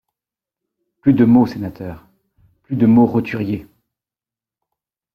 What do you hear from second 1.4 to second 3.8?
sénateur! plus de mot roturier!